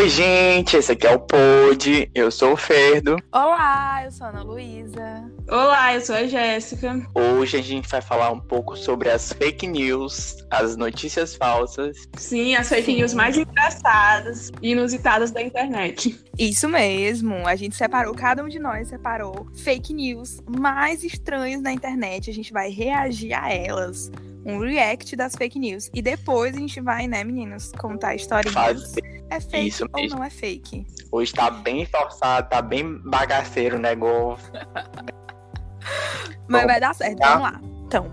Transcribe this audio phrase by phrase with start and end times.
[0.00, 2.10] Oi, gente, esse aqui é o Pod.
[2.14, 3.16] Eu sou o Ferdo.
[3.30, 5.30] Olá, eu sou a Ana Luísa.
[5.46, 7.06] Olá, eu sou a Jéssica.
[7.14, 12.08] Hoje a gente vai falar um pouco sobre as fake news, as notícias falsas.
[12.16, 12.96] Sim, as fake Sim.
[12.96, 16.18] news mais engraçadas e inusitadas da internet.
[16.38, 17.46] Isso mesmo.
[17.46, 22.30] A gente separou, cada um de nós separou fake news mais estranhas na internet.
[22.30, 24.10] A gente vai reagir a elas
[24.46, 25.90] um react das fake news.
[25.92, 28.50] E depois a gente vai, né, meninos, contar a história.
[29.30, 30.86] É fake Isso ou não é fake?
[31.12, 34.52] Hoje tá bem forçado, tá bem bagaceiro o negócio.
[36.48, 37.36] Mas Bom, vai dar certo, tá?
[37.36, 37.60] vamos lá.
[37.86, 38.12] Então,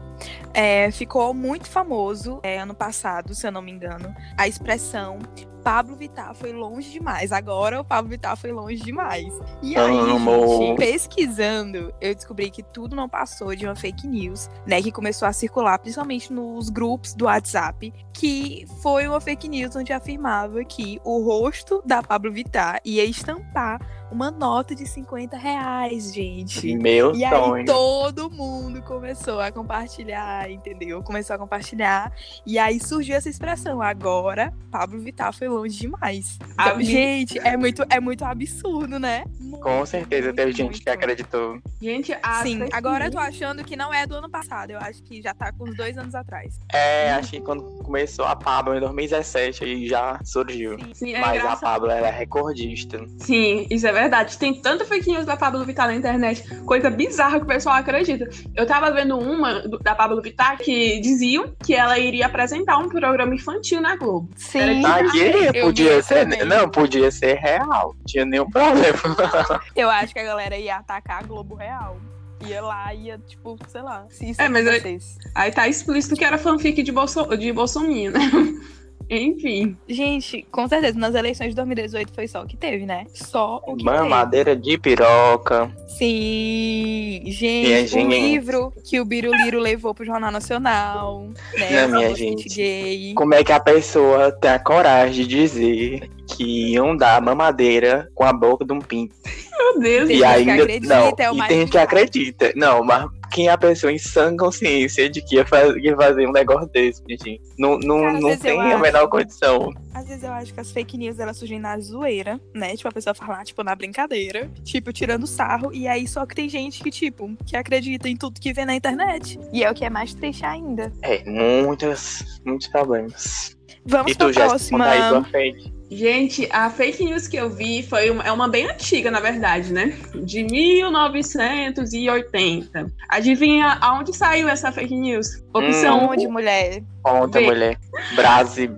[0.57, 5.20] é, ficou muito famoso é, ano passado, se eu não me engano, a expressão
[5.63, 7.31] Pablo Vittar foi longe demais.
[7.31, 9.27] Agora o Pablo Vittar foi longe demais.
[9.61, 14.81] E aí, gente, pesquisando, eu descobri que tudo não passou de uma fake news, né?
[14.81, 19.91] Que começou a circular, principalmente nos grupos do WhatsApp, que foi uma fake news onde
[19.91, 23.80] afirmava que o rosto da Pablo Vittar ia estampar
[24.11, 26.75] uma nota de 50 reais, gente.
[26.78, 27.53] Meu e sonho.
[27.55, 31.02] aí todo mundo começou a compartilhar, entendeu?
[31.03, 32.12] Começou a compartilhar.
[32.45, 33.81] E aí surgiu essa expressão.
[33.81, 36.38] Agora, Pablo Vittar foi longe demais.
[36.53, 39.23] Então, gente, é muito, é muito absurdo, né?
[39.40, 40.81] Muito, Com certeza teve gente muito.
[40.81, 41.59] que acreditou.
[41.81, 44.72] Gente, Sim, agora eu tô achando que não é do ano passado.
[44.72, 46.59] Eu acho que já tá com uns dois anos atrás.
[46.72, 50.78] É, acho que quando começou a Pablo em 2017 aí já surgiu.
[50.94, 51.58] Sim, Sim, é Mas engraçado.
[51.58, 53.00] a Pablo, ela é recordista.
[53.20, 54.38] Sim, isso é verdade.
[54.38, 58.28] Tem tanta fake news da Pablo Vittar na internet, coisa bizarra que o pessoal acredita.
[58.56, 63.33] Eu tava vendo uma da Pablo Vittar que diziam que ela iria apresentar um programa
[63.33, 64.30] infantil na Globo.
[64.35, 64.85] Sim.
[64.85, 66.29] Ah, queria, podia ser.
[66.29, 66.45] Também.
[66.45, 67.95] Não, podia ser real.
[67.97, 68.97] Não tinha nenhum problema.
[69.75, 71.97] Eu acho que a galera ia atacar a Globo Real
[72.45, 74.99] ia lá, ia, tipo, sei lá, se isso é, mas aí,
[75.33, 78.19] aí tá explícito que era fanfic de, Bolso, de Bolsonaro, né?
[79.09, 79.77] Enfim.
[79.88, 83.05] Gente, com certeza, nas eleições de 2018 foi só o que teve, né?
[83.13, 84.72] Só o que Mamadeira teve.
[84.72, 85.72] de piroca.
[85.88, 91.88] Sim, gente, o livro que o Biruliro levou pro Jornal Nacional, né?
[91.88, 92.50] Não, minha gente.
[92.50, 93.13] Gay.
[93.13, 98.25] Como é que a pessoa tem a coragem de dizer que iam dar mamadeira com
[98.25, 99.16] a boca de um pinto?
[99.57, 102.53] Meu Deus, e ainda, acredita, não, é e tem gente que acredita.
[102.56, 106.27] Não, mas quem é a pessoa em sã consciência de que ia, faz, ia fazer
[106.27, 107.41] um negócio desse, gente?
[107.57, 109.73] Não, não, Cara, não tem a menor condição.
[109.93, 112.75] Às vezes eu acho que as fake news elas surgem na zoeira, né?
[112.75, 115.73] Tipo, a pessoa falar, tipo, na brincadeira, tipo, tirando sarro.
[115.73, 118.75] E aí só que tem gente que, tipo, que acredita em tudo que vê na
[118.75, 119.39] internet.
[119.51, 120.91] E é o que é mais triste ainda.
[121.01, 123.57] É, muitas, muitos problemas.
[123.85, 124.85] Vamos e pra tu, próxima.
[124.85, 125.76] Aí tua fake.
[125.90, 129.72] Gente, a fake news que eu vi foi uma, é uma bem antiga, na verdade,
[129.72, 129.98] né?
[130.14, 132.92] De 1980.
[133.08, 135.44] Adivinha aonde saiu essa fake news?
[135.53, 136.84] Opção hum, onde, mulher?
[137.06, 137.78] Onde, mulher?
[138.16, 138.75] Brasil.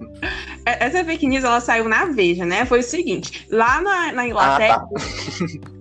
[0.65, 2.65] É, essa fake news ela saiu na Veja, né?
[2.65, 5.05] Foi o seguinte: lá na, na Inglaterra, ah, tá.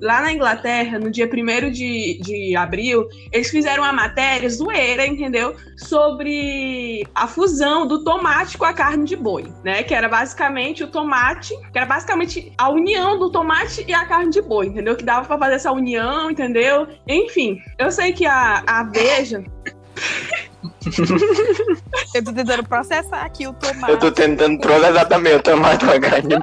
[0.00, 5.55] lá na Inglaterra, no dia 1 de, de abril, eles fizeram uma matéria zoeira, entendeu?
[5.77, 9.83] Sobre a fusão do tomate com a carne de boi, né?
[9.83, 14.31] Que era basicamente o tomate, que era basicamente a união do tomate e a carne
[14.31, 14.97] de boi, entendeu?
[14.97, 16.87] Que dava para fazer essa união, entendeu?
[17.06, 19.45] Enfim, eu sei que a, a Veja.
[22.14, 23.92] Eu tô tentando processar aqui o tomate.
[23.92, 26.34] Eu tô tentando processar também o tomate com a carne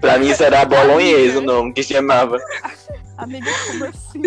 [0.00, 2.38] Pra mim será bolonhesa o nome que chamava.
[3.16, 4.22] Amiga, como assim?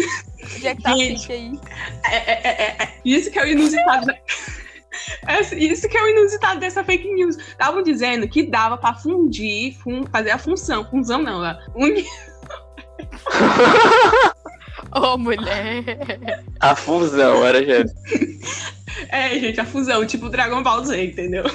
[0.56, 1.60] Onde é que tá Gente, aí?
[2.06, 4.06] É, é, é, é, isso que é o inusitado.
[4.08, 4.16] Da...
[5.28, 7.38] É isso que é o inusitado dessa fake news.
[7.38, 10.04] Estavam dizendo que dava pra fundir, fun...
[10.12, 10.90] fazer a função.
[10.90, 12.06] Função não, a uni...
[15.00, 16.44] Ô, oh, mulher!
[16.60, 17.94] A fusão, era gente.
[19.08, 21.46] É, gente, a fusão, tipo Dragon Ball Z, entendeu?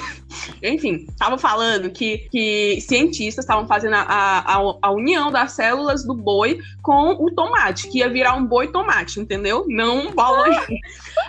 [0.63, 6.15] Enfim, tava falando que, que cientistas estavam fazendo a, a, a, união das células do
[6.15, 9.63] boi com o tomate, que ia virar um boi tomate, entendeu?
[9.67, 10.47] Não um bola.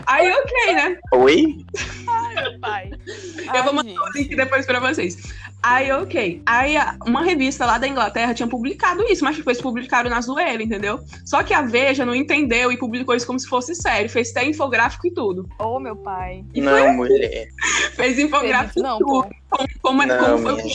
[0.07, 0.99] Aí, ok, né?
[1.13, 1.65] Oi?
[2.09, 2.91] Ai, meu pai.
[2.97, 5.17] Eu Ai, vou mandar o link depois pra vocês.
[5.63, 6.43] Aí, ok.
[6.47, 11.01] Aí, uma revista lá da Inglaterra tinha publicado isso, mas foi publicado na zoeira, entendeu?
[11.25, 14.09] Só que a Veja não entendeu e publicou isso como se fosse sério.
[14.09, 15.49] Fez até infográfico e tudo.
[15.59, 16.45] Ô, oh, meu pai.
[16.55, 16.93] E não, foi...
[16.93, 17.49] mulher.
[17.95, 19.05] Fez infográfico e tudo.
[19.49, 20.67] Como, como, não, como foi o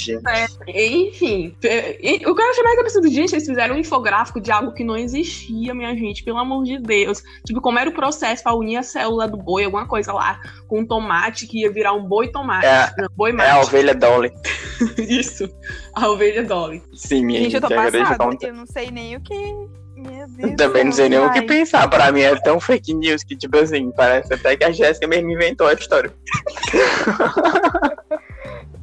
[0.67, 1.55] Enfim.
[2.25, 4.97] O que eu achei mais absurdo, gente, eles fizeram um infográfico de algo que não
[4.97, 7.21] existia, minha gente, pelo amor de Deus.
[7.45, 10.79] Tipo, como era o processo pra unir a célula do boi, alguma coisa lá, com
[10.79, 12.65] um tomate que ia virar um boi tomate.
[12.65, 14.31] É, não, boi é a ovelha Dolly.
[14.97, 15.49] Isso,
[15.95, 16.81] a ovelha Dolly.
[16.93, 17.51] Sim, minha gente.
[17.51, 19.35] Gente, eu tô passada, eu não sei nem o que...
[19.95, 21.87] Meu Deus Também não sei nem o que pensar.
[21.87, 25.29] Pra mim é tão fake news que, tipo assim, parece até que a Jéssica mesmo
[25.29, 26.11] inventou a história.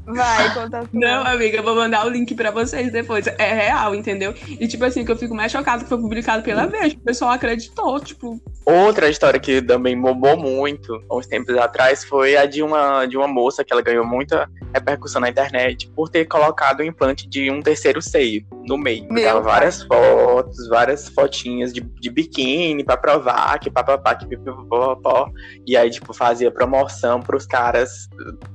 [0.09, 3.27] Vai, conta Não, amiga, eu vou mandar o link pra vocês depois.
[3.27, 4.35] É real, entendeu?
[4.49, 6.95] E, tipo assim, que eu fico mais chocado que foi publicado pela vez.
[6.95, 8.41] O pessoal acreditou, tipo.
[8.65, 13.29] Outra história que também bombou muito, uns tempos atrás, foi a de uma, de uma
[13.29, 17.63] moça que ela ganhou muita repercussão na internet por ter colocado o implante de um
[17.63, 19.07] terceiro seio no meio.
[19.11, 25.31] Meu várias fotos, várias fotinhas de, de biquíni pra provar que papapá, que pipipopó.
[25.67, 28.09] E aí, tipo, fazia promoção pros caras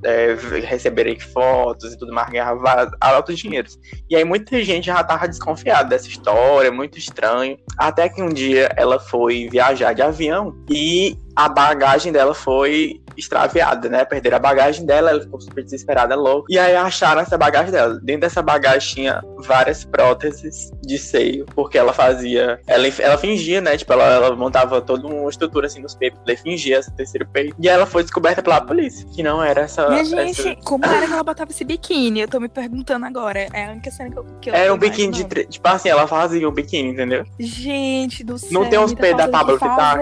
[0.04, 1.43] é, receberem fotos
[1.92, 3.78] e tudo mais, ganhava altos dinheiros.
[4.08, 7.58] E aí muita gente já tava desconfiada dessa história, muito estranho.
[7.78, 13.88] Até que um dia ela foi viajar de avião e a bagagem dela foi extraviada,
[13.88, 14.04] né?
[14.04, 16.46] Perderam a bagagem dela, ela ficou super desesperada, louca.
[16.48, 17.98] E aí acharam essa bagagem dela.
[18.02, 22.60] Dentro dessa bagagem tinha várias próteses de seio, porque ela fazia.
[22.66, 23.76] Ela, ela fingia, né?
[23.76, 27.56] Tipo, ela, ela montava toda uma estrutura assim nos peitos, ela fingia esse terceiro peito.
[27.58, 29.88] E ela foi descoberta pela polícia, que não era essa.
[29.88, 30.56] Minha gente, essa...
[30.62, 32.20] como era que ela botava esse biquíni?
[32.20, 33.48] Eu tô me perguntando agora.
[33.52, 34.24] É a única cena que eu.
[34.40, 35.24] Que eu era um biquíni de.
[35.46, 37.24] Tipo assim, ela fazia um biquíni, entendeu?
[37.38, 38.50] Gente do céu.
[38.52, 39.96] Não tem uns peitos da Pablo que tá?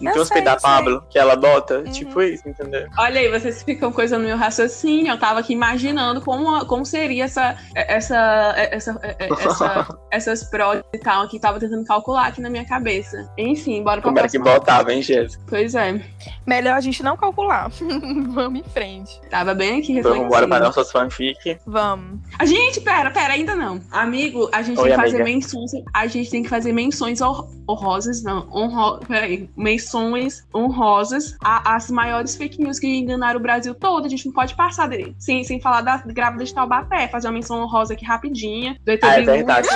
[0.00, 0.77] Não tem uns peitos da Pablo
[1.08, 1.78] que ela bota?
[1.78, 1.84] Uhum.
[1.84, 2.86] Tipo isso, entendeu?
[2.98, 5.12] Olha aí, vocês ficam coisa no meu raciocínio.
[5.12, 11.28] Eu tava aqui imaginando como, como seria essa, essa, essa, essa essas próteses e tal,
[11.28, 13.30] que tava tentando calcular aqui na minha cabeça.
[13.36, 15.42] Enfim, bora pra Como era que botava, hein, Jéssica?
[15.48, 16.00] Pois é.
[16.46, 17.70] Melhor a gente não calcular.
[18.30, 19.20] Vamos em frente.
[19.30, 20.08] Tava bem aqui refletindo.
[20.08, 21.58] Vamos embora pra nossas fanfic.
[21.66, 22.20] Vamos.
[22.38, 23.80] A gente, pera, pera, ainda não.
[23.90, 25.70] Amigo, a gente Oi, tem que fazer menções.
[25.94, 28.48] A gente tem que fazer menções honrosas, não.
[28.52, 29.48] Honro, peraí.
[29.56, 30.67] Menções honrosas
[31.42, 34.06] às maiores fake news que enganaram o Brasil todo.
[34.06, 35.14] A gente não pode passar dele.
[35.18, 37.08] Sem, sem falar da grávida de Taubaté.
[37.08, 38.78] Fazer uma menção honrosa aqui rapidinha.
[38.84, 39.68] Do ET ah, é verdade.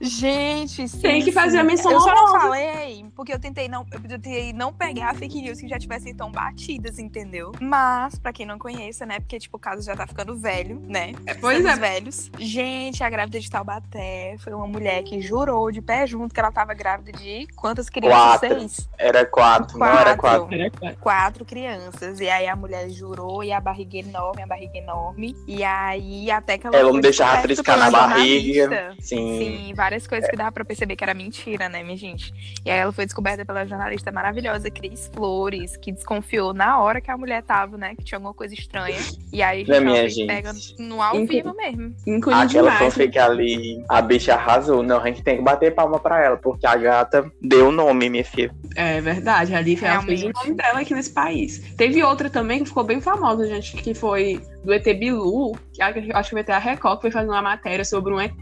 [0.00, 3.86] Gente, sim, tem que fazer a menção Eu só não falei, porque eu tentei não,
[3.92, 7.52] eu tentei não pegar fake news que já tivessem tão batidas, entendeu?
[7.60, 9.20] Mas, pra quem não conheça, né?
[9.20, 11.12] Porque, tipo, o caso já tá ficando velho, né?
[11.26, 11.76] É, pois é.
[11.76, 12.30] velhos.
[12.38, 16.52] Gente, a grávida de Taubaté foi uma mulher que jurou de pé junto que ela
[16.52, 18.40] tava grávida de quantas crianças?
[18.40, 18.60] Quatro.
[18.60, 18.88] Seis?
[18.98, 19.89] Era quatro, quatro.
[19.92, 20.54] Não era quatro.
[20.54, 20.98] Era quatro.
[21.00, 22.20] Quatro crianças.
[22.20, 25.36] E aí a mulher jurou e a barriga enorme, a barriga enorme.
[25.46, 26.76] E aí até que ela.
[26.76, 28.94] Ela não deixava triscar na barriga.
[29.00, 29.38] Sim.
[29.38, 30.30] Sim, várias coisas é.
[30.30, 32.32] que dava pra perceber que era mentira, né, minha gente?
[32.64, 37.10] E aí ela foi descoberta pela jornalista maravilhosa Cris Flores, que desconfiou na hora que
[37.10, 37.94] a mulher tava, né?
[37.96, 38.98] Que tinha alguma coisa estranha.
[39.32, 40.26] E aí a minha gente.
[40.26, 41.28] pega no ao Inc...
[41.28, 41.94] vivo mesmo.
[42.32, 44.82] Aquela fanfic ali, a bicha arrasou.
[44.82, 48.08] Não, a gente tem que bater palma pra ela, porque a gata deu o nome,
[48.08, 48.54] minha filha.
[48.76, 51.62] É verdade, ali ela fez o nome dela aqui nesse país.
[51.76, 56.28] Teve outra também que ficou bem famosa, gente, que foi do ET Bilu, que acho
[56.28, 58.34] que vai ter a Record, que foi fazendo uma matéria sobre um ET.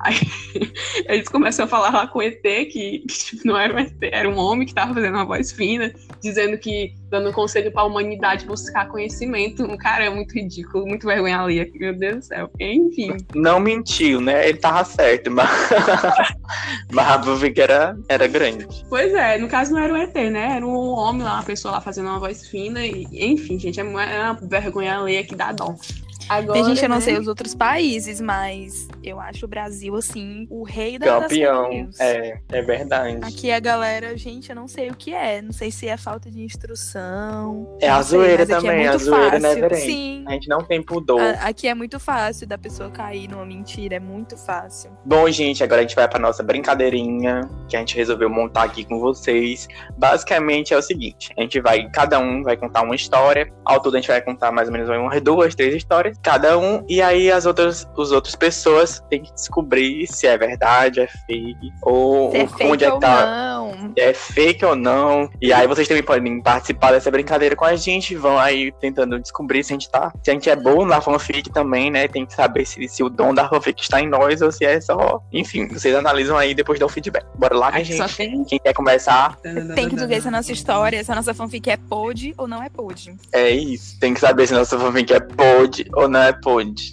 [0.00, 0.14] Aí
[1.08, 3.92] eles começam a falar lá com o ET, que, que tipo, não era um ET,
[4.02, 5.92] era um homem que estava fazendo uma voz fina,
[6.22, 9.64] dizendo que dando um conselho para a humanidade buscar conhecimento.
[9.64, 12.50] Um cara é muito ridículo, muito vergonha ali, meu Deus do céu.
[12.60, 13.16] Enfim.
[13.34, 14.48] Não mentiu, né?
[14.48, 15.48] Ele tava certo, mas,
[16.92, 18.66] mas a fanfic era, era grande.
[18.88, 20.56] Pois é, no caso não era o ET, né?
[20.56, 22.84] Era um homem lá, uma pessoa lá fazendo uma voz fina.
[22.84, 26.05] E, enfim, gente, é uma, é uma vergonha alheia que dá I 懂。
[26.28, 27.02] Agora, gente, eu não né?
[27.02, 31.88] sei os outros países, mas eu acho o Brasil, assim, o rei da Campeão.
[32.00, 33.18] É, é verdade.
[33.22, 35.40] Aqui a galera, gente, eu não sei o que é.
[35.40, 37.76] Não sei se é falta de instrução.
[37.80, 39.80] É a zoeira sei, é também, é a zoeira, né, Verém?
[39.80, 40.24] Sim.
[40.26, 41.20] A gente não tem pudor.
[41.20, 44.90] A, aqui é muito fácil da pessoa cair numa mentira, é muito fácil.
[45.04, 48.84] Bom, gente, agora a gente vai pra nossa brincadeirinha, que a gente resolveu montar aqui
[48.84, 49.68] com vocês.
[49.96, 53.52] Basicamente é o seguinte, a gente vai, cada um vai contar uma história.
[53.64, 56.84] Ao todo a gente vai contar mais ou menos uma, duas, três histórias cada um,
[56.88, 61.72] e aí as outras, as outras pessoas têm que descobrir se é verdade, é fake,
[61.82, 63.26] ou se é fake onde é que tá.
[63.26, 63.92] Não.
[63.96, 65.30] É fake ou não.
[65.40, 69.64] E aí vocês também podem participar dessa brincadeira com a gente, vão aí tentando descobrir
[69.64, 70.12] se a gente tá.
[70.22, 72.08] Se a gente é bom na fanfic também, né?
[72.08, 74.80] Tem que saber se, se o dom da fanfic está em nós ou se é
[74.80, 75.20] só.
[75.32, 77.24] Enfim, vocês analisam aí depois dão feedback.
[77.34, 78.16] Bora lá, gente.
[78.16, 78.44] Tem...
[78.44, 79.36] Quem quer começar?
[79.74, 82.62] Tem que dizer se a nossa história, se a nossa fanfic é pod ou não
[82.62, 83.14] é pod.
[83.32, 83.98] É isso.
[84.00, 86.38] Tem que saber se a nossa fanfic é pod ou não é.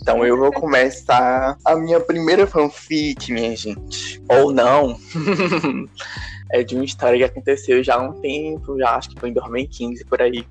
[0.01, 4.22] Então eu vou começar a minha primeira fanfic, minha gente.
[4.29, 4.98] Ou não.
[6.51, 9.34] é de uma história que aconteceu já há um tempo, já acho que foi em
[9.34, 10.46] 2015 por aí.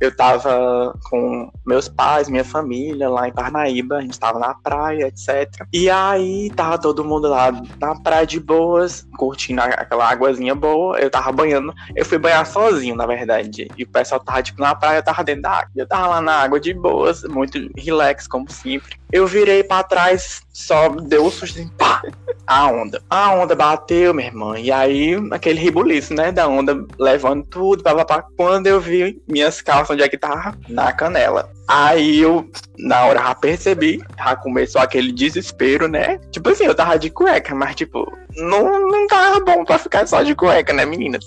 [0.00, 5.08] Eu tava com meus pais, minha família lá em Parnaíba, a gente tava na praia,
[5.08, 5.66] etc.
[5.72, 10.98] E aí tava todo mundo lá na praia de boas, curtindo aquela águazinha boa.
[10.98, 13.68] Eu tava banhando, eu fui banhar sozinho, na verdade.
[13.76, 15.70] E o pessoal tava tipo na praia, eu tava dentro da água.
[15.74, 18.96] Eu tava lá na água de boas, muito relax, como sempre.
[19.12, 22.02] Eu virei para trás, só deu um susto assim, pá!
[22.46, 23.02] A onda.
[23.10, 24.58] A onda bateu, minha irmã.
[24.58, 26.30] E aí, aquele ribuliço, né?
[26.30, 28.24] Da onda levando tudo, papapá.
[28.36, 30.56] Quando eu vi minha minhas calças onde é que tava?
[30.68, 31.50] Na canela.
[31.68, 32.48] Aí eu,
[32.78, 36.18] na hora, já percebi, já começou aquele desespero, né?
[36.30, 40.22] Tipo assim, eu tava de cueca, mas tipo, não, não tava bom pra ficar só
[40.22, 41.26] de cueca, né, meninas?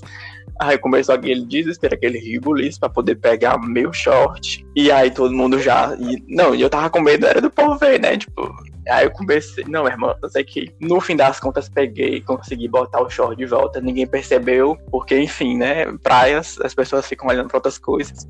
[0.62, 4.66] Aí começou aquele desespero, aquele ribuliço pra poder pegar meu short.
[4.76, 5.96] E aí todo mundo já.
[5.98, 8.18] E, não, e eu tava com medo, era do povo ver, né?
[8.18, 8.54] Tipo,
[8.90, 13.02] Aí eu comecei, não, irmão, eu sei que no fim das contas peguei, consegui botar
[13.02, 17.58] o short de volta, ninguém percebeu, porque enfim, né, praias, as pessoas ficam olhando pra
[17.58, 18.26] outras coisas.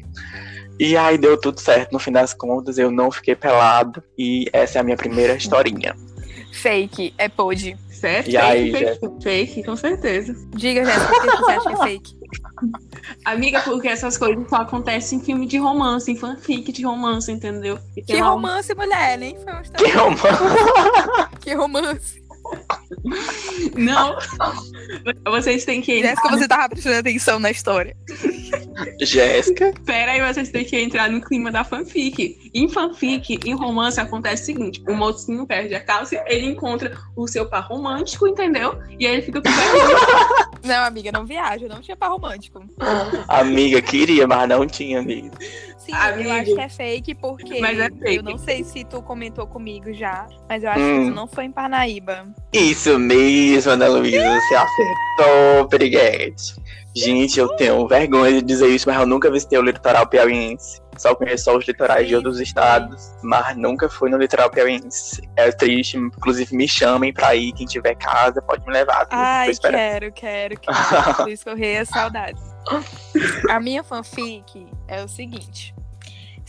[0.80, 4.78] E aí deu tudo certo, no fim das contas eu não fiquei pelado, e essa
[4.78, 5.96] é a minha primeira historinha.
[6.52, 7.78] Fake, é pode.
[8.00, 8.28] Certo?
[8.28, 9.12] E fake, aí, fake, Jéssica?
[9.22, 10.36] fake, com certeza.
[10.56, 12.20] Diga, Jéssica, por que você acha que é fake?
[13.26, 17.78] Amiga, porque essas coisas só acontecem em filme de romance, em fanfic de romance, entendeu?
[18.08, 19.98] Que um- romance, mulher, nem foi uma Que história.
[19.98, 21.38] romance!
[21.42, 22.22] Que romance.
[23.76, 24.18] Não.
[25.26, 27.96] Vocês têm que Jéssica, você tava prestando atenção na história.
[29.02, 29.74] Jéssica.
[29.86, 32.50] Pera aí, vocês têm que entrar no clima da fanfic.
[32.54, 37.28] Em fanfic, em romance, acontece o seguinte: o mocinho perde a calça, ele encontra o
[37.28, 38.80] seu par romântico, entendeu?
[38.98, 39.50] E aí ele fica com.
[40.62, 42.62] Não, amiga, não viaja, não tinha par romântico.
[43.28, 45.32] Amiga, queria, mas não tinha, amiga.
[45.92, 46.30] Sim, Amiga.
[46.30, 48.16] eu acho que é fake porque Mas é fake.
[48.18, 51.04] eu não sei se tu comentou comigo já, mas eu acho Hum.
[51.06, 52.28] que tu não foi em Parnaíba.
[52.54, 56.56] Isso mesmo, Ana Luísa, você acertou, Piriguete.
[56.96, 60.82] Gente, eu tenho vergonha de dizer isso, mas eu nunca visitei o litoral piauiense.
[60.98, 65.22] Só conheço só os litorais de outros estados, mas nunca fui no litoral piauiense.
[65.38, 69.08] É triste, inclusive me chamem pra ir, quem tiver casa pode me levar.
[69.12, 71.16] Ai, quero, quero, quero.
[71.16, 71.86] Por isso correr
[73.50, 75.74] a minha fanfic é o seguinte.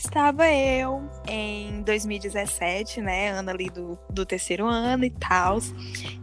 [0.03, 3.29] Estava eu em 2017, né?
[3.29, 5.59] Ano ali do, do terceiro ano e tal.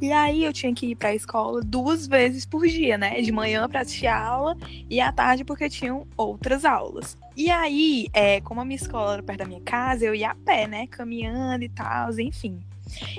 [0.03, 3.21] E aí eu tinha que ir pra escola duas vezes por dia, né?
[3.21, 4.57] De manhã pra assistir aula
[4.91, 7.17] e à tarde porque tinham outras aulas.
[7.37, 10.35] E aí, é, como a minha escola era perto da minha casa, eu ia a
[10.35, 10.89] pé, né?
[10.89, 12.59] Caminhando e tal, enfim.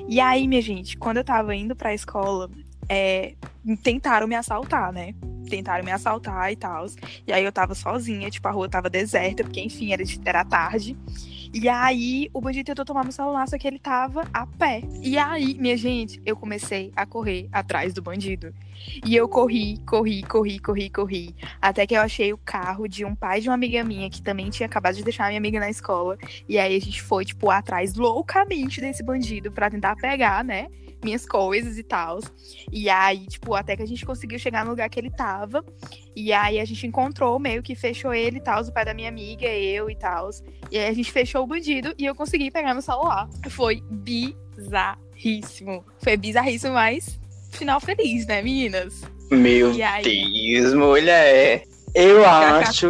[0.09, 2.49] E aí, minha gente, quando eu tava indo pra escola,
[2.89, 3.33] é,
[3.81, 5.13] tentaram me assaltar, né?
[5.49, 6.85] Tentaram me assaltar e tal.
[7.27, 10.95] E aí eu tava sozinha, tipo, a rua tava deserta, porque, enfim, era, era tarde.
[11.51, 14.83] E aí o bandido tentou tomar meu celular, só que ele tava a pé.
[15.01, 18.53] E aí, minha gente, eu comecei a correr atrás do bandido.
[19.03, 21.35] E eu corri, corri, corri, corri, corri.
[21.59, 24.49] Até que eu achei o carro de um pai de uma amiga minha que também
[24.49, 26.17] tinha acabado de deixar a minha amiga na escola.
[26.47, 30.67] E aí a gente foi, tipo, atrás loucamente desse bandido pra tentar pegar, né?
[31.03, 32.19] Minhas coisas e tal.
[32.71, 35.63] E aí, tipo, até que a gente conseguiu chegar no lugar que ele tava.
[36.15, 39.07] E aí a gente encontrou, meio que fechou ele e tal, o pai da minha
[39.07, 40.29] amiga, eu e tal.
[40.69, 43.29] E aí a gente fechou o bandido e eu consegui pegar meu celular.
[43.49, 45.85] Foi bizarríssimo.
[46.03, 47.19] Foi bizarríssimo, mas
[47.51, 49.01] final feliz, né, meninas?
[49.31, 50.03] Meu E aí?
[50.03, 51.63] Deus, mulher.
[51.95, 52.87] Eu acho.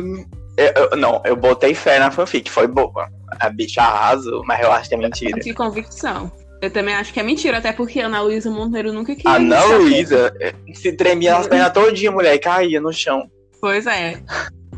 [0.57, 3.07] eu- eu- não, eu botei fé na fanfic, foi boa.
[3.39, 5.39] A bicha arrasou, mas eu acho que é mentira.
[5.39, 6.31] De convicção.
[6.61, 9.31] Eu também acho que é mentira, até porque a Ana Luísa Monteiro nunca queria.
[9.31, 9.63] Ana.
[9.63, 13.29] Luísa eh, se tremia nas pernas todinha, mulher, e caía no chão.
[13.61, 14.21] Pois é.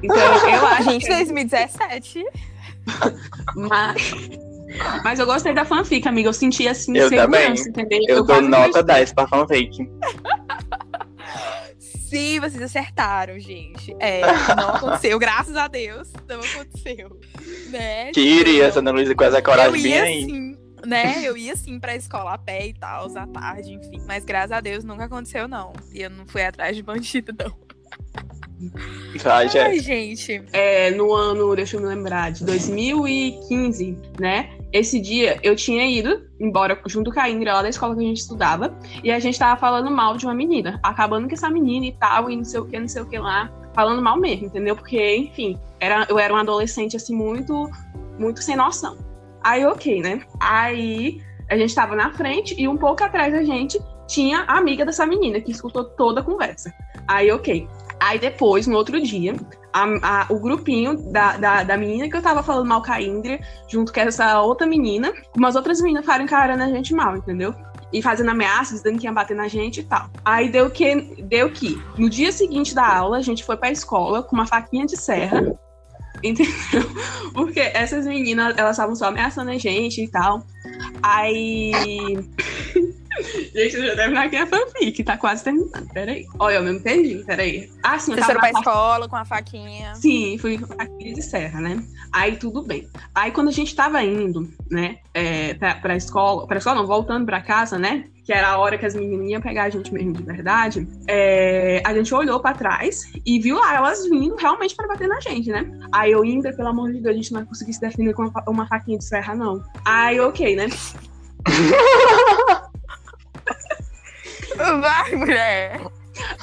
[0.03, 1.13] Então eu A acho gente, que.
[1.13, 2.23] 2017.
[3.55, 4.29] Mas...
[5.03, 6.29] Mas eu gostei da fanfic, amiga.
[6.29, 7.99] Eu senti assim, Eu segurança, entendeu?
[8.07, 8.95] Eu, dou quase nota acreditei.
[8.95, 9.89] 10 pra fanfic.
[12.11, 13.95] Sim, vocês acertaram, gente.
[13.99, 14.21] É,
[14.55, 17.19] não aconteceu, graças a Deus, não aconteceu.
[17.69, 18.11] Né?
[18.11, 20.57] Queria Tipo, essa Ana Luísa com essa Eu coragem bem ia aí.
[20.85, 21.21] Né?
[21.25, 24.01] Eu ia assim pra escola a pé e tal, à tarde, enfim.
[24.07, 25.73] Mas graças a Deus nunca aconteceu, não.
[25.93, 27.71] E eu não fui atrás de bandido, não.
[29.13, 29.63] Jéssica.
[29.63, 30.43] Ai, gente.
[30.53, 34.51] É, no ano, deixa eu me lembrar, de 2015, né?
[34.71, 38.07] Esse dia eu tinha ido embora junto com a Indra lá da escola que a
[38.07, 38.77] gente estudava.
[39.03, 40.79] E a gente tava falando mal de uma menina.
[40.83, 43.17] Acabando com essa menina e tal, e não sei o que, não sei o que
[43.17, 43.51] lá.
[43.73, 44.75] Falando mal mesmo, entendeu?
[44.75, 47.69] Porque, enfim, era, eu era um adolescente, assim, muito,
[48.19, 48.97] muito sem noção.
[49.43, 50.21] Aí, ok, né?
[50.39, 54.85] Aí a gente tava na frente e um pouco atrás da gente tinha a amiga
[54.85, 56.73] dessa menina que escutou toda a conversa.
[57.07, 57.67] Aí, ok.
[57.99, 59.35] Aí depois, no outro dia,
[59.73, 63.01] a- a- o grupinho da, da, da menina que eu tava falando mal com a
[63.01, 67.53] Indra, junto com essa outra menina, umas outras meninas ficaram encarando a gente mal, entendeu?
[67.93, 70.07] E fazendo ameaças, dizendo que ia bater na gente e tal.
[70.25, 74.23] Aí deu que, deu que, no dia seguinte da aula, a gente foi pra escola
[74.23, 75.53] com uma faquinha de serra,
[76.23, 76.53] entendeu?
[77.33, 80.45] Porque essas meninas, elas estavam só ameaçando a gente e tal.
[81.01, 82.17] Aí.
[83.53, 85.87] Gente, eu já terminar aqui a fanfic, tá quase terminando.
[85.93, 86.25] Peraí.
[86.39, 87.69] Olha, eu me entendi, peraí.
[87.83, 89.95] Ah, sim, eu Vocês tava foram pra escola com a faquinha.
[89.95, 91.83] Sim, fui com a de serra, né?
[92.11, 92.87] Aí tudo bem.
[93.13, 97.25] Aí quando a gente tava indo, né, é, pra, pra escola, pra escola não, voltando
[97.25, 98.05] pra casa, né?
[98.23, 100.87] Que era a hora que as meninas iam pegar a gente mesmo de verdade.
[101.07, 105.19] é, a gente olhou pra trás e viu lá elas vindo realmente pra bater na
[105.19, 105.65] gente, né?
[105.91, 108.23] Aí eu ainda, pelo amor de Deus, a gente não vai conseguir se defender com
[108.23, 109.63] uma, uma faquinha de serra, não.
[109.85, 110.67] Aí, ok, né?
[114.81, 115.81] Vai, mulher.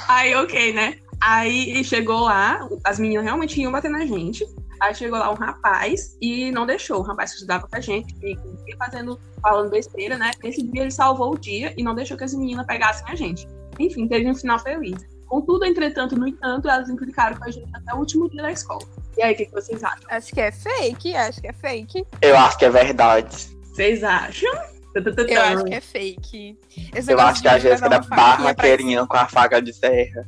[0.07, 0.97] Aí, ok, né?
[1.21, 4.45] Aí chegou lá, as meninas realmente iam bater na gente.
[4.79, 6.99] Aí chegou lá um rapaz e não deixou.
[6.99, 10.31] O rapaz que estudava com a gente, e e fazendo, falando besteira, né?
[10.43, 13.47] Nesse dia ele salvou o dia e não deixou que as meninas pegassem a gente.
[13.77, 15.05] Enfim, teve um final feliz.
[15.27, 18.81] Contudo, entretanto, no entanto, elas implicaram com a gente até o último dia da escola.
[19.17, 20.03] E aí, o que, que vocês acham?
[20.09, 22.07] Acho que é fake, acho que é fake.
[22.21, 23.57] Eu acho que é verdade.
[23.63, 24.51] Vocês acham?
[24.95, 26.57] Eu acho que é fake.
[26.95, 30.27] Esse Eu acho que a Jéssica era pra barraqueirinha com a faca de serra.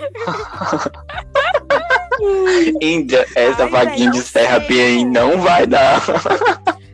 [2.80, 4.74] Índia, essa Ai, velho, de serra pô.
[5.06, 6.02] não vai dar.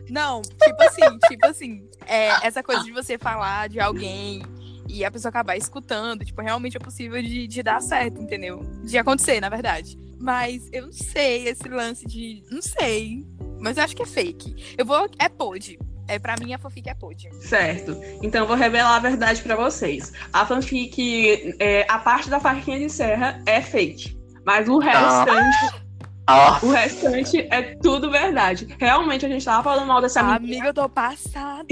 [0.09, 4.41] Não, tipo assim, tipo assim, é, essa coisa de você falar de alguém
[4.87, 8.61] e a pessoa acabar escutando, tipo, realmente é possível de, de dar certo, entendeu?
[8.83, 9.97] De acontecer, na verdade.
[10.19, 12.41] Mas eu não sei, esse lance de.
[12.49, 13.25] Não sei.
[13.59, 14.75] Mas eu acho que é fake.
[14.77, 15.09] Eu vou.
[15.19, 15.77] É pode.
[16.07, 17.29] É, pra mim, a fanfic é pode.
[17.41, 17.99] Certo.
[18.21, 20.11] Então eu vou revelar a verdade pra vocês.
[20.31, 24.17] A fanfic, é, a parte da faquinha de serra é fake.
[24.45, 25.83] Mas o restante,
[26.25, 28.67] Ah, o restante é tudo verdade.
[28.79, 30.37] Realmente a gente tava falando mal dessa menina.
[30.37, 31.65] Amiga, eu tô passada.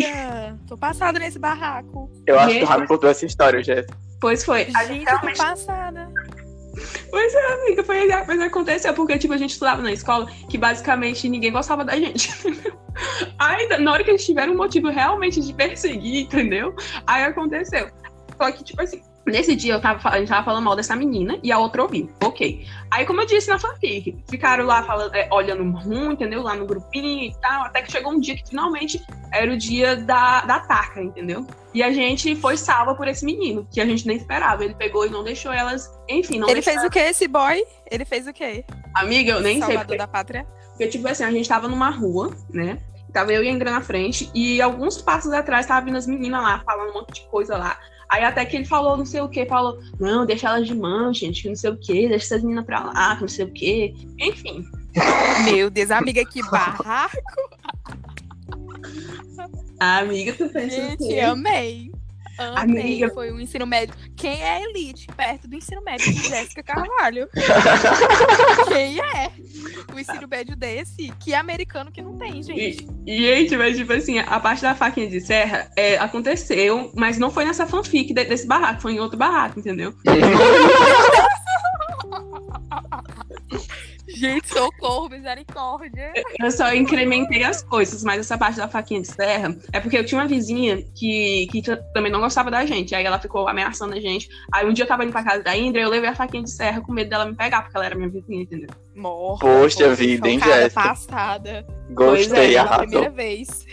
[0.67, 2.09] Tô passada nesse barraco.
[2.25, 3.97] eu acho que Gente, o Rafa contou essa história, Jéssica.
[4.19, 4.69] Pois foi.
[4.75, 6.04] A gente Gente, eu tô realmente passada.
[7.09, 11.27] Pois é, amiga, foi que aconteceu, porque, tipo, a gente estudava na escola que basicamente
[11.29, 12.29] ninguém gostava da gente.
[13.39, 16.75] Aí, na hora que eles tiveram um motivo realmente de perseguir, entendeu?
[17.05, 17.89] Aí aconteceu.
[18.37, 21.39] Só que, tipo assim, nesse dia eu tava, a gente tava falando mal dessa menina
[21.41, 22.09] e a outra ouviu.
[22.23, 22.65] Ok.
[22.91, 26.41] Aí, como eu disse na fanfic, ficaram lá falando, é, olhando ruim, entendeu?
[26.41, 27.65] Lá no grupinho e tal.
[27.65, 29.01] Até que chegou um dia que finalmente
[29.31, 31.45] era o dia da, da taca, entendeu?
[31.75, 34.63] E a gente foi salva por esse menino, que a gente nem esperava.
[34.63, 35.91] Ele pegou e não deixou elas.
[36.07, 37.61] Enfim, não Ele deixou fez o quê, esse boy?
[37.91, 38.63] Ele fez o quê?
[38.95, 39.61] Amiga, eu nem sei.
[39.61, 40.47] Salvador Porque, da pátria?
[40.69, 42.79] porque, tipo assim, a gente tava numa rua, né?
[43.11, 46.61] Tava eu e a na frente, e alguns passos atrás tava vindo as meninas lá,
[46.65, 47.77] falando um monte de coisa lá.
[48.09, 51.13] Aí até que ele falou não sei o que, falou, não, deixa elas de mão,
[51.13, 53.51] gente, que não sei o que, deixa essas meninas pra lá, que não sei o
[53.51, 53.93] que.
[54.19, 54.63] Enfim.
[55.43, 57.17] Meu Deus, amiga, que barraco.
[59.79, 61.19] A amiga, tu pensa o Gente, quê?
[61.19, 61.91] amei.
[62.37, 62.81] Amei.
[62.81, 63.09] Amiga.
[63.13, 63.95] Foi o ensino médio.
[64.17, 67.29] Quem é elite perto do ensino médio de Jéssica Carvalho?
[68.67, 69.31] Quem é?
[69.93, 72.87] O ensino médio desse, que é americano que não tem, gente.
[73.07, 77.31] E, gente, mas tipo assim, a parte da faquinha de serra é, aconteceu, mas não
[77.31, 79.93] foi nessa fanfic de- desse barraco, foi em outro barraco, entendeu?
[84.15, 86.11] Gente, socorro, misericórdia.
[86.41, 90.05] Eu só incrementei as coisas, mas essa parte da faquinha de serra é porque eu
[90.05, 91.61] tinha uma vizinha que, que
[91.93, 92.95] também não gostava da gente.
[92.95, 94.27] Aí ela ficou ameaçando a gente.
[94.53, 96.51] Aí um dia eu tava indo pra casa da Indra, eu levei a faquinha de
[96.51, 98.69] serra com medo dela me pegar, porque ela era minha vizinha, entendeu?
[98.95, 99.39] Morra.
[99.39, 100.81] Poxa vida, hein, Jéssica?
[100.81, 101.65] Passada.
[101.95, 102.87] Pois Gostei, é, arrasou.
[102.87, 103.65] primeira vez.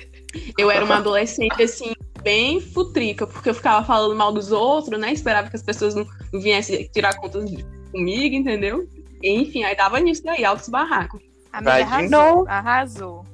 [0.58, 5.12] Eu era uma adolescente, assim, bem futrica, porque eu ficava falando mal dos outros, né?
[5.12, 8.88] Esperava que as pessoas não, não viessem tirar contas de- comigo, entendeu?
[9.22, 11.20] Enfim, aí dava nisso daí, altos barracos.
[11.52, 12.10] Amiga, Vai de arrasou.
[12.10, 12.48] novo.
[12.48, 13.24] Arrasou.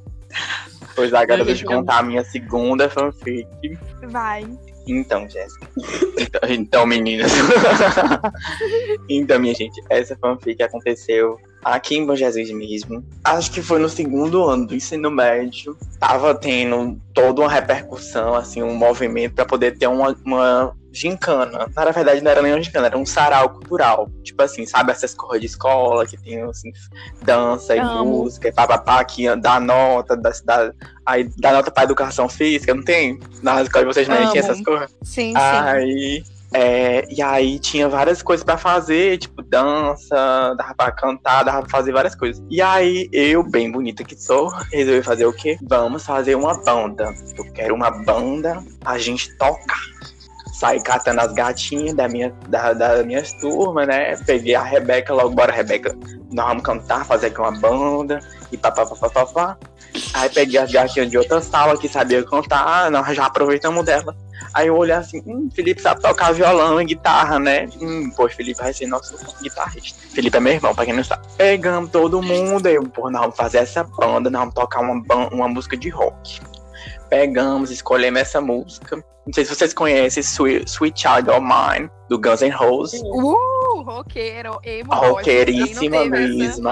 [0.94, 3.46] Pois agora deixa eu contar a minha segunda fanfic.
[4.08, 4.46] Vai.
[4.88, 5.68] Então, Jéssica.
[6.18, 7.30] Então, então, meninas.
[9.08, 13.04] então, minha gente, essa fanfic aconteceu aqui em Bom Jesus mesmo.
[13.22, 15.76] Acho que foi no segundo ano do ensino médio.
[16.00, 21.68] Tava tendo toda uma repercussão, assim, um movimento pra poder ter uma, uma gincana.
[21.74, 24.10] Na verdade, não era nem uma gincana, era um sarau cultural.
[24.22, 26.72] Tipo assim, sabe essas coisas de escola que tem assim,
[27.22, 28.04] dança e Amo.
[28.04, 30.72] música e papapá, que dá nota, da, da,
[31.06, 33.18] aí dá nota pra educação física, não tem?
[33.42, 34.30] Na escola de vocês não Amo.
[34.30, 34.90] tinha essas coisas?
[35.02, 35.36] Sim, sim.
[35.36, 41.60] Aí, é, e aí tinha várias coisas pra fazer, tipo dança, dava pra cantar, dava
[41.60, 42.42] pra fazer várias coisas.
[42.50, 45.58] E aí eu, bem bonita que sou, resolvi fazer o quê?
[45.62, 47.14] Vamos fazer uma banda.
[47.36, 49.80] Eu quero uma banda pra gente tocar.
[50.58, 54.16] Saí catando as gatinhas da minha, da, das minhas turmas, né?
[54.26, 55.96] Peguei a Rebeca, logo, bora, Rebeca.
[56.32, 58.18] Nós vamos cantar, fazer aqui uma banda.
[58.50, 59.56] E papapá.
[60.14, 64.16] Aí peguei as gatinhas de outra sala que sabia cantar, nós já aproveitamos dela.
[64.52, 67.68] Aí eu olhei assim, hum, Felipe sabe tocar violão e guitarra, né?
[67.80, 69.98] Hum, pô, Felipe vai ser nosso guitarrista.
[70.10, 71.26] Felipe é meu irmão, pra quem não sabe.
[71.36, 75.48] Pegamos todo mundo, eu, pô, nós vamos fazer essa banda, nós vamos tocar uma, uma
[75.48, 76.40] música de rock.
[77.08, 78.96] Pegamos, escolhemos essa música.
[78.96, 83.02] Não sei se vocês conhecem Sweet, Sweet Child of Mine, do Guns N' Roses.
[83.02, 84.94] Uh, roqueiro, emo.
[84.94, 86.68] Roqueiríssima mesmo.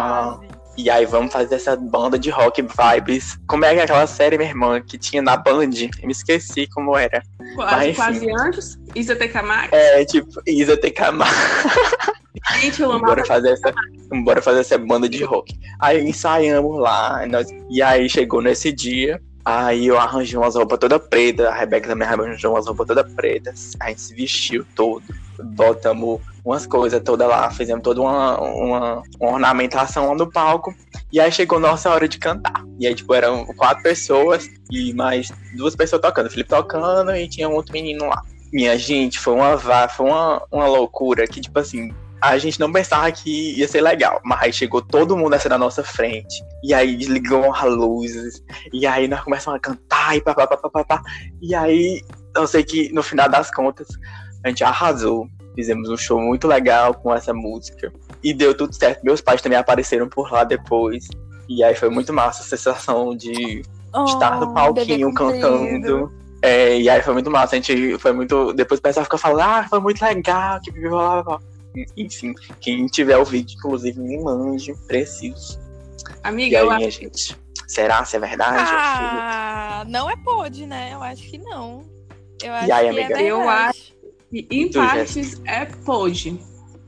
[0.79, 3.39] E aí vamos fazer essa banda de rock vibes.
[3.47, 5.71] Como é que é aquela série, minha irmã, que tinha na Band?
[6.01, 7.23] Eu me esqueci como era.
[7.55, 8.79] Quase, quase antes.
[8.95, 9.29] Isa T.
[9.29, 9.75] Camargo?
[9.75, 10.91] É, tipo, Isa T.
[10.91, 11.35] Camargo.
[12.61, 13.73] Gente, eu bora fazer essa,
[14.23, 15.59] bora fazer essa banda de rock.
[15.81, 20.99] Aí ensaiamos lá, nós, e aí chegou nesse dia, aí eu arranjei umas roupas toda
[20.99, 25.05] preta, a Rebeca também arranjou umas roupas toda pretas, a gente se vestiu todo,
[25.41, 30.75] botamos umas coisas toda lá, fizemos toda uma, uma, uma, ornamentação lá no palco,
[31.13, 32.65] e aí chegou nossa hora de cantar.
[32.81, 37.29] E aí, tipo, eram quatro pessoas e mais duas pessoas tocando, o Felipe tocando e
[37.29, 38.23] tinha um outro menino lá.
[38.53, 39.57] Minha gente, foi uma
[39.89, 41.95] foi uma, uma loucura que, tipo assim,
[42.35, 45.59] a gente não pensava que ia ser legal, mas aí chegou todo mundo assim na
[45.59, 51.03] nossa frente, e aí desligou as luzes, e aí nós começamos a cantar e papapá,
[51.41, 52.03] e aí
[52.35, 53.87] eu sei que no final das contas
[54.45, 59.05] a gente arrasou, fizemos um show muito legal com essa música, e deu tudo certo.
[59.05, 61.09] Meus pais também apareceram por lá depois,
[61.49, 63.63] e aí foi muito massa a sensação de
[63.95, 66.13] oh, estar no palquinho cantando.
[66.43, 68.53] É, e aí foi muito massa, a gente foi muito.
[68.53, 71.41] Depois o pessoal ficou falando, ah, foi muito legal, que blá, blá, blá.
[71.97, 75.59] Enfim, quem tiver o vídeo, inclusive, me mande, preciso.
[76.23, 77.37] Amiga, e aí, eu minha gente?
[77.67, 78.71] Será se é verdade?
[78.73, 80.91] Ah, não é pode, né?
[80.93, 81.85] Eu acho que não.
[82.43, 83.21] Eu acho e aí, que é amiga?
[83.21, 83.95] é eu acho
[84.31, 86.39] que em tu, partes é pode.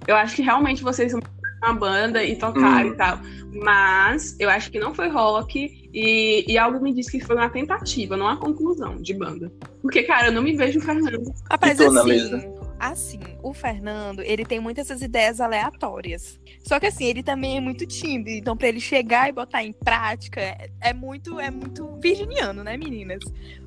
[0.06, 1.20] Eu acho que realmente vocês são
[1.62, 2.92] uma banda e tocaram hum.
[2.92, 3.18] e tal.
[3.52, 7.48] Mas eu acho que não foi rock e, e algo me disse que foi uma
[7.48, 9.50] tentativa, não uma conclusão de banda.
[9.82, 11.32] Porque, cara, eu não me vejo o Fernando.
[11.50, 16.38] Rapaz, assim, assim, o Fernando, ele tem muitas essas ideias aleatórias.
[16.64, 19.72] Só que assim, ele também é muito tímido, então para ele chegar e botar em
[19.72, 23.22] prática é, é, muito é muito virginiano, né, meninas?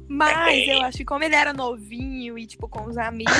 [0.07, 3.33] Mas eu acho que como ele era novinho e tipo com os amigos,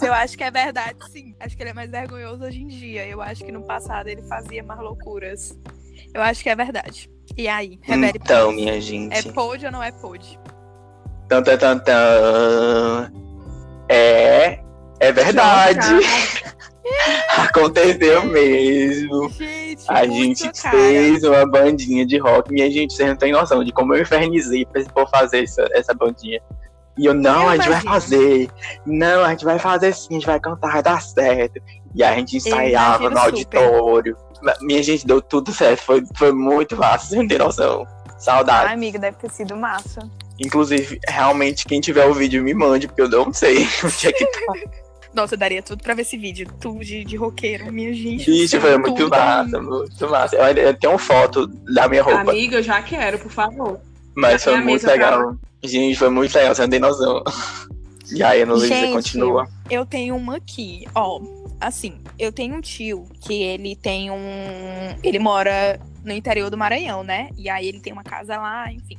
[0.00, 1.34] eu acho que é verdade, sim.
[1.40, 3.04] Acho que ele é mais vergonhoso hoje em dia.
[3.06, 5.58] Eu acho que no passado ele fazia mais loucuras.
[6.14, 7.10] Eu acho que é verdade.
[7.36, 7.80] E aí,
[8.22, 9.28] Então, minha gente.
[9.28, 9.90] É pode ou não é?
[11.28, 13.21] Tan, tan, tan, tan.
[15.32, 16.52] Verdade.
[17.38, 19.30] Aconteceu mesmo.
[19.30, 22.52] Gente, a gente fez uma bandinha de rock.
[22.52, 26.40] Minha gente, vocês não têm noção de como eu infernizei pra fazer essa, essa bandinha.
[26.98, 27.90] E eu, não, eu a gente imagino.
[27.90, 28.50] vai fazer.
[28.84, 31.60] Não, a gente vai fazer sim, a gente vai cantar, vai dar certo.
[31.94, 34.16] E a gente ensaiava no auditório.
[34.34, 34.56] Super.
[34.60, 35.80] Minha gente, deu tudo certo.
[35.82, 37.86] Foi, foi muito massa, vocês não têm noção.
[38.18, 38.68] Saudade.
[38.68, 40.08] Ai, amiga, deve ter sido massa.
[40.38, 44.26] Inclusive, realmente, quem tiver o vídeo me mande, porque eu não sei onde é que
[44.26, 44.52] tá.
[45.14, 46.48] Nossa, eu daria tudo pra ver esse vídeo.
[46.60, 48.30] Tu de, de roqueiro, minha gente.
[48.30, 50.36] Bicho, foi muito massa, muito massa.
[50.36, 52.30] Eu, eu tenho uma foto da minha roupa.
[52.30, 53.80] Amiga, eu já quero, por favor.
[54.14, 55.36] Mas foi muito legal.
[55.62, 57.22] Gente, foi muito legal, você não tem noção.
[58.10, 59.48] E aí, a Luísa continua.
[59.70, 61.20] Eu tenho uma aqui, ó.
[61.60, 64.96] Assim, eu tenho um tio que ele tem um.
[65.02, 67.30] Ele mora no interior do Maranhão, né?
[67.38, 68.98] E aí ele tem uma casa lá, enfim.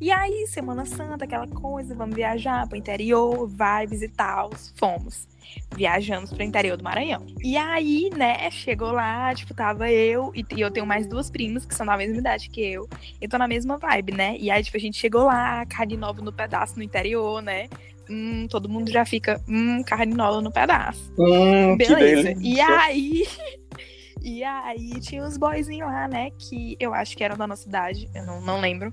[0.00, 4.50] E aí, Semana Santa, aquela coisa, vamos viajar pro interior, vibes e tal.
[4.76, 5.26] Fomos.
[5.74, 7.26] Viajamos pro interior do Maranhão.
[7.42, 11.66] E aí, né, chegou lá, tipo, tava eu e, e eu tenho mais duas primas
[11.66, 12.88] que são da mesma idade que eu.
[13.20, 14.36] Eu tô na mesma vibe, né?
[14.38, 17.68] E aí, tipo, a gente chegou lá, carne nova no pedaço no interior, né?
[18.08, 21.12] Hum, todo mundo já fica, hum, carne nova no pedaço.
[21.18, 22.34] Hum, Beleza.
[22.40, 23.26] E aí.
[24.22, 26.30] E aí tinha uns boyzinhos lá, né?
[26.38, 28.92] Que eu acho que eram da nossa cidade, eu não, não lembro.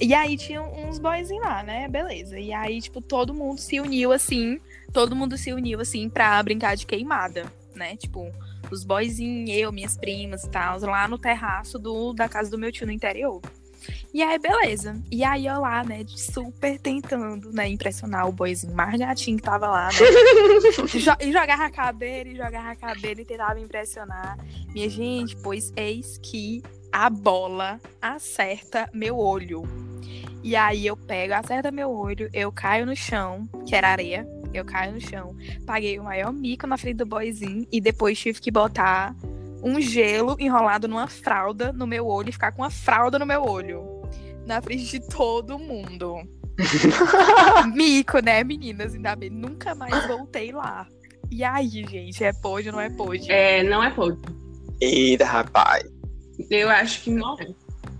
[0.00, 1.88] E aí tinha uns boyzinhos lá, né?
[1.88, 2.38] Beleza.
[2.38, 4.60] E aí, tipo, todo mundo se uniu assim.
[4.92, 7.96] Todo mundo se uniu assim pra brincar de queimada, né?
[7.96, 8.32] Tipo,
[8.70, 12.72] os boyzinhos, eu, minhas primas e tal, lá no terraço do, da casa do meu
[12.72, 13.40] tio no interior.
[14.12, 15.00] E aí, beleza.
[15.10, 19.68] E aí eu lá, né, super tentando, né, impressionar o boizinho mais gatinho que tava
[19.68, 19.98] lá, né?
[21.20, 24.38] e jogava a cabelo, e jogava a cabelo e tentava impressionar.
[24.72, 29.62] Minha gente, pois eis que a bola acerta meu olho.
[30.42, 34.64] E aí eu pego, acerta meu olho, eu caio no chão, que era areia, eu
[34.64, 35.36] caio no chão.
[35.66, 39.14] Paguei o maior mico na frente do boizinho e depois tive que botar
[39.62, 43.42] um gelo enrolado numa fralda no meu olho e ficar com a fralda no meu
[43.42, 44.02] olho.
[44.46, 46.16] Na frente de todo mundo.
[47.74, 48.94] Mico, né, meninas?
[48.94, 50.86] Ainda bem, nunca mais voltei lá.
[51.30, 53.30] E aí, gente, é pode ou não é pode?
[53.30, 54.18] É, não é pode.
[54.80, 55.84] Eita, rapaz.
[56.50, 57.46] Eu acho que não é.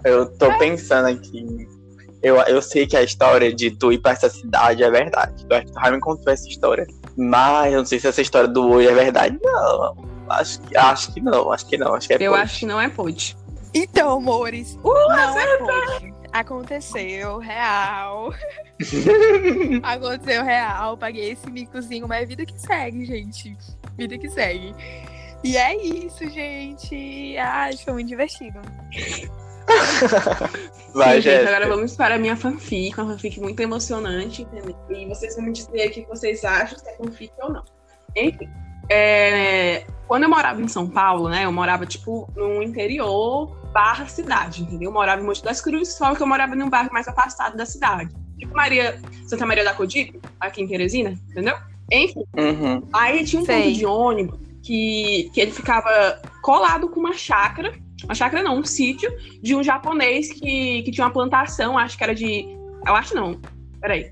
[0.05, 1.69] Eu tô pensando aqui.
[2.23, 5.47] Eu, eu sei que a história de tu ir pra essa cidade é verdade.
[5.49, 6.87] Eu acho que tu já me contou essa história.
[7.17, 9.39] Mas eu não sei se essa história do olho é verdade.
[9.43, 10.10] Não.
[10.31, 11.95] Acho que, acho que não, acho que não.
[11.95, 13.37] Acho que é Eu acho que não é pode.
[13.75, 16.15] Então, amores, uh, não é pode.
[16.33, 18.33] Aconteceu, real.
[19.83, 20.97] Aconteceu real.
[20.97, 23.57] Paguei esse micozinho, mas é vida que segue, gente.
[23.99, 24.73] Vida que segue.
[25.43, 27.37] E é isso, gente.
[27.37, 28.61] Ai, foi muito divertido.
[30.95, 34.77] Vai, Sim, gente, agora vamos para a minha fanfic, uma fanfic muito emocionante, entendeu?
[34.91, 37.65] E vocês vão me dizer o que vocês acham, se é fanfic ou não.
[38.17, 38.49] Enfim,
[38.89, 44.63] é, quando eu morava em São Paulo, né, eu morava, tipo, no interior barra cidade,
[44.63, 44.89] entendeu?
[44.89, 47.65] Eu morava em Monte das Cruzes, só que eu morava num bairro mais afastado da
[47.65, 48.11] cidade.
[48.37, 51.55] Tipo Maria, Santa Maria da Codipe, aqui em Teresina, entendeu?
[51.93, 52.83] Enfim, Uhum.
[52.93, 53.63] Aí tinha um Sei.
[53.63, 57.73] ponto de ônibus que, que ele ficava colado com uma chácara.
[58.03, 59.09] Uma chácara não, um sítio
[59.41, 62.47] de um japonês que, que tinha uma plantação, acho que era de.
[62.85, 63.41] Eu acho não.
[63.81, 64.11] Peraí.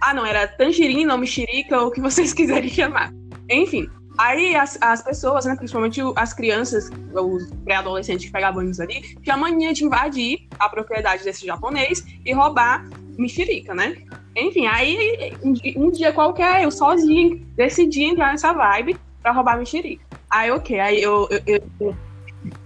[0.00, 3.12] Ah, não, era tangerina ou mexerica, ou o que vocês quiserem chamar.
[3.50, 3.90] Enfim.
[4.18, 9.34] Aí as, as pessoas, né, principalmente as crianças, os pré-adolescentes que pegavam ônibus ali, tinha
[9.34, 12.84] a mania de invadir a propriedade desse japonês e roubar
[13.16, 13.96] mexerica, né?
[14.36, 20.04] Enfim, aí um, di- dia qualquer, eu sozinha decidi entrar nessa vibe pra roubar mexerica.
[20.30, 21.28] Aí, ok, aí eu.
[21.30, 21.96] eu, eu- eu-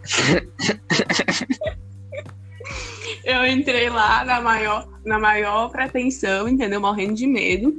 [3.25, 6.81] Eu entrei lá na maior, na maior pretensão, entendeu?
[6.81, 7.73] Morrendo de medo.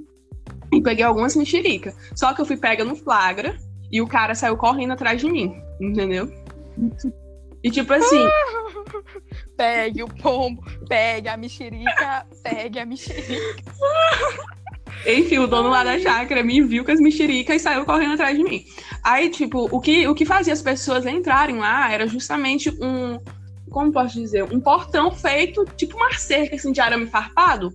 [0.79, 1.95] E peguei algumas mexericas.
[2.15, 3.57] Só que eu fui pega no flagra
[3.91, 6.31] e o cara saiu correndo atrás de mim, entendeu?
[7.63, 8.19] E tipo assim,
[9.57, 13.63] Pegue o pombo, pegue a mexerica, pegue a mexerica.
[15.05, 18.37] Enfim, o dono lá da chácara me viu com as mexericas e saiu correndo atrás
[18.37, 18.63] de mim.
[19.03, 23.19] Aí, tipo, o que, o que fazia as pessoas entrarem lá era justamente um.
[23.69, 24.43] Como posso dizer?
[24.43, 27.73] Um portão feito, tipo uma cerca assim, de arame farpado.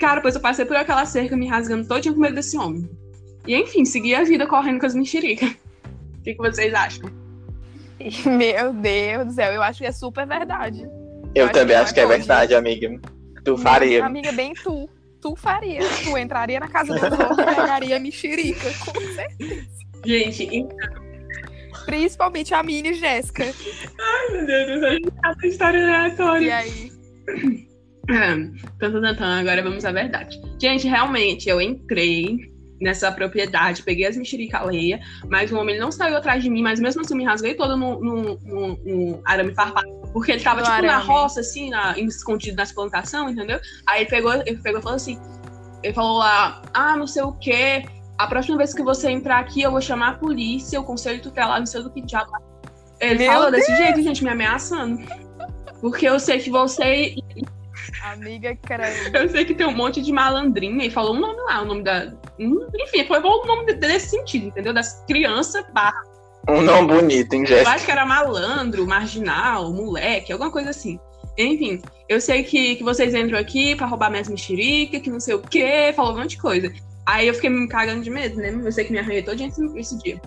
[0.00, 2.88] Cara, pois eu passei por aquela cerca me rasgando todinha com medo desse homem.
[3.46, 5.50] E enfim, segui a vida correndo com as mexericas.
[5.50, 7.10] O que, que vocês acham?
[8.26, 10.88] Meu Deus do céu, eu acho que é super verdade.
[11.34, 12.98] Eu acho também que acho que é verdade, amiga.
[13.44, 14.04] Tu faria.
[14.04, 14.88] Amiga, bem tu.
[15.20, 15.80] Tu faria.
[16.02, 19.66] Tu entraria na casa dos outros e pegaria a mexerica, com certeza.
[20.04, 20.66] Gente, e-
[21.84, 23.44] Principalmente a Mini Jéssica.
[23.44, 26.56] ai meu Deus, essa história E aleatória.
[26.56, 26.92] aí?
[29.40, 30.40] Agora vamos à verdade.
[30.60, 36.16] Gente, realmente, eu entrei nessa propriedade, peguei as mexerica alheia, mas o homem não saiu
[36.16, 39.54] atrás de mim, mas mesmo assim eu me rasguei toda no, no, no- no arame
[39.54, 39.86] farpado.
[40.12, 41.06] Porque ele tava, tipo, na arame.
[41.06, 43.60] roça, assim, na, escondido nas plantações, entendeu?
[43.86, 45.20] Aí ele pegou, ele pegou e falou assim,
[45.82, 47.84] ele falou lá, ah, não sei o quê,
[48.18, 51.58] a próxima vez que você entrar aqui, eu vou chamar a polícia, o conselho tutelar,
[51.58, 52.30] não sei do que diabo.
[52.98, 54.98] Ele Meu falou desse jeito, gente, me ameaçando.
[55.80, 57.14] Porque eu sei que você
[58.02, 59.16] Amiga, credo.
[59.16, 61.82] eu sei que tem um monte de malandrinha e falou um nome lá, o nome
[61.82, 62.12] da.
[62.38, 64.72] Enfim, foi o nome desse sentido, entendeu?
[64.72, 66.02] Das crianças barra.
[66.48, 67.70] Um nome bonito, hein, Eu Jéssica?
[67.70, 70.98] acho que era malandro, marginal, moleque, alguma coisa assim.
[71.36, 75.34] Enfim, eu sei que, que vocês entram aqui pra roubar minhas mexericas, que não sei
[75.34, 76.72] o quê, falou um monte de coisa.
[77.06, 78.50] Aí eu fiquei me cagando de medo, né?
[78.50, 80.20] Eu sei que me arranhei todo esse, esse dia.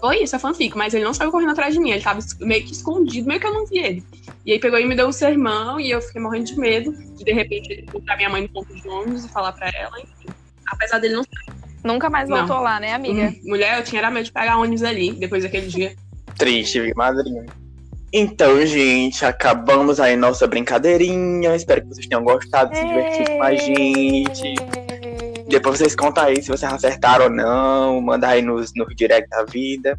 [0.00, 2.64] Foi isso, é fanfic, mas ele não saiu correndo atrás de mim, ele tava meio
[2.64, 4.04] que escondido, meio que eu não vi ele.
[4.46, 7.24] E aí pegou e me deu um sermão e eu fiquei morrendo de medo de
[7.24, 10.28] de repente ele encontrar minha mãe no ponto de ônibus e falar pra ela, enfim.
[10.66, 11.24] Apesar dele não
[11.84, 12.38] Nunca mais Não.
[12.38, 13.28] voltou lá, né, amiga?
[13.28, 15.94] Hum, Mulher, eu tinha era medo de pegar ônibus ali, depois daquele dia.
[16.38, 17.44] Triste, madrinha?
[18.10, 21.54] Então, gente, acabamos aí nossa brincadeirinha.
[21.54, 24.83] Espero que vocês tenham gostado, se divertido com a gente.
[25.48, 28.00] Depois vocês contam aí se vocês acertaram ou não.
[28.00, 29.98] Manda aí nos, no direct da vida.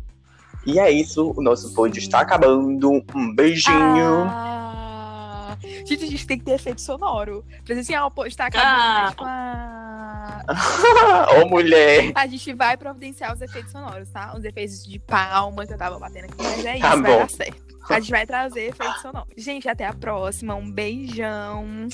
[0.65, 3.03] E é isso, o nosso pod está acabando.
[3.13, 4.25] Um beijinho.
[4.27, 5.55] Ah,
[5.85, 7.45] gente, a gente tem que ter efeito sonoro.
[7.63, 8.71] Pra dizer o pô, está acabando.
[8.71, 9.07] Ah.
[9.11, 11.27] Tipo, ah.
[11.41, 12.11] Ô, mulher.
[12.15, 14.33] A gente vai providenciar os efeitos sonoros, tá?
[14.35, 17.17] Os efeitos de palma que eu tava batendo aqui, mas é isso, Tá vai bom.
[17.19, 17.65] dar certo.
[17.87, 19.29] A gente vai trazer efeitos sonoros.
[19.37, 20.55] Gente, até a próxima.
[20.55, 21.87] Um beijão.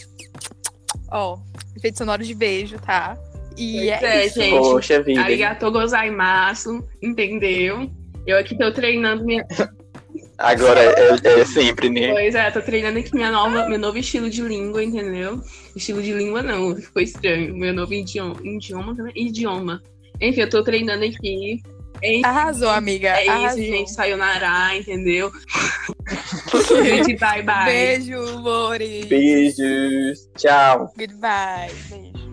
[1.12, 1.38] Ó,
[1.76, 3.18] efeitos sonoros de beijo, tá?
[3.58, 4.42] E Pois é, é, isso.
[4.42, 4.58] gente.
[4.58, 5.22] Poxa vida.
[5.22, 7.90] Arigatou gozaimasu, entendeu?
[8.26, 9.46] Eu aqui tô treinando minha.
[10.38, 12.12] Agora é, é sempre, né?
[12.12, 15.40] Pois é, tô treinando aqui minha nova, meu novo estilo de língua, entendeu?
[15.76, 17.56] Estilo de língua não, ficou estranho.
[17.56, 19.14] Meu novo idioma, idioma também?
[19.16, 19.82] Idioma.
[20.20, 21.62] Enfim, eu tô treinando aqui.
[22.04, 23.10] Enfim, Arrasou, amiga.
[23.10, 23.60] é arrasou.
[23.60, 23.92] isso, gente.
[23.92, 25.32] Sayonara, entendeu?
[26.84, 27.66] gente, bye bye.
[27.66, 29.06] Beijo, amores.
[29.06, 30.28] Beijos.
[30.36, 30.92] Tchau.
[30.98, 31.72] Goodbye.
[31.90, 32.31] Beijo.